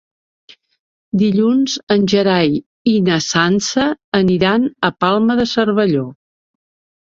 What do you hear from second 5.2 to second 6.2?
de Cervelló.